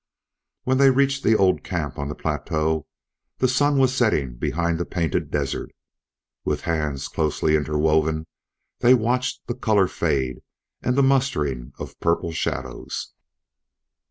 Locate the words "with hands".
6.43-7.07